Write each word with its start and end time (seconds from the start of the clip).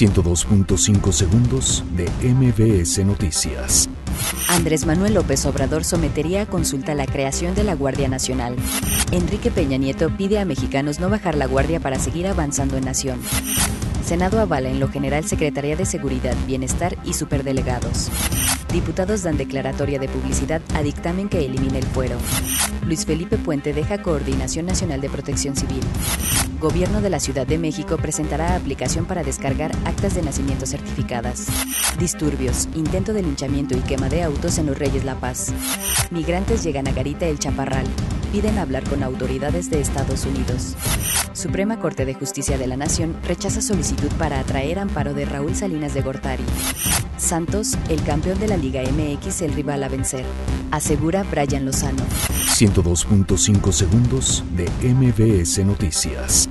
102.5 0.00 1.12
segundos 1.12 1.84
de 1.94 2.08
MBS 2.26 3.04
Noticias. 3.04 3.90
Andrés 4.48 4.86
Manuel 4.86 5.12
López 5.12 5.44
Obrador 5.44 5.84
sometería 5.84 6.40
a 6.40 6.46
consulta 6.46 6.94
la 6.94 7.04
creación 7.04 7.54
de 7.54 7.64
la 7.64 7.74
Guardia 7.74 8.08
Nacional. 8.08 8.56
Enrique 9.12 9.50
Peña 9.50 9.76
Nieto 9.76 10.08
pide 10.16 10.38
a 10.38 10.46
mexicanos 10.46 11.00
no 11.00 11.10
bajar 11.10 11.34
la 11.34 11.44
guardia 11.44 11.80
para 11.80 11.98
seguir 11.98 12.26
avanzando 12.28 12.78
en 12.78 12.86
nación. 12.86 13.20
Senado 14.02 14.40
avala 14.40 14.70
en 14.70 14.80
lo 14.80 14.88
general 14.88 15.24
Secretaría 15.24 15.76
de 15.76 15.84
Seguridad, 15.84 16.34
Bienestar 16.46 16.96
y 17.04 17.12
Superdelegados. 17.12 18.10
Diputados 18.72 19.24
dan 19.24 19.36
declaratoria 19.36 19.98
de 19.98 20.08
publicidad 20.08 20.62
a 20.74 20.82
dictamen 20.82 21.28
que 21.28 21.44
elimina 21.44 21.78
el 21.78 21.84
fuero. 21.86 22.16
Luis 22.86 23.04
Felipe 23.04 23.36
Puente 23.36 23.72
deja 23.72 24.00
Coordinación 24.00 24.66
Nacional 24.66 25.00
de 25.00 25.10
Protección 25.10 25.56
Civil. 25.56 25.82
Gobierno 26.60 27.00
de 27.00 27.10
la 27.10 27.18
Ciudad 27.18 27.48
de 27.48 27.58
México 27.58 27.96
presentará 27.96 28.54
aplicación 28.54 29.06
para 29.06 29.24
descargar 29.24 29.72
actas 29.84 30.14
de 30.14 30.22
nacimiento 30.22 30.66
certificadas. 30.66 31.48
Disturbios, 31.98 32.68
intento 32.74 33.12
de 33.12 33.22
linchamiento 33.22 33.76
y 33.76 33.80
quema 33.80 34.08
de 34.08 34.22
autos 34.22 34.56
en 34.58 34.66
Los 34.66 34.78
Reyes 34.78 35.04
La 35.04 35.16
Paz. 35.16 35.52
Migrantes 36.12 36.62
llegan 36.62 36.86
a 36.86 36.92
Garita 36.92 37.26
El 37.26 37.40
Chaparral. 37.40 37.86
Piden 38.32 38.58
hablar 38.58 38.84
con 38.84 39.02
autoridades 39.02 39.70
de 39.70 39.80
Estados 39.80 40.24
Unidos. 40.24 40.76
Suprema 41.32 41.80
Corte 41.80 42.04
de 42.04 42.14
Justicia 42.14 42.58
de 42.58 42.66
la 42.68 42.76
Nación 42.76 43.16
rechaza 43.26 43.60
solicitud 43.60 44.10
para 44.18 44.38
atraer 44.38 44.78
amparo 44.78 45.14
de 45.14 45.24
Raúl 45.24 45.56
Salinas 45.56 45.94
de 45.94 46.02
Gortari. 46.02 46.44
Santos, 47.16 47.76
el 47.88 48.02
campeón 48.04 48.38
de 48.38 48.48
la 48.48 48.56
Liga 48.56 48.82
MX, 48.82 49.42
el 49.42 49.52
rival 49.54 49.82
a 49.82 49.88
vencer. 49.88 50.24
Asegura 50.70 51.24
Brian 51.24 51.64
Lozano. 51.64 52.02
102.5 52.30 53.72
segundos 53.72 54.44
de 54.54 54.68
MBS 54.94 55.64
Noticias. 55.64 56.48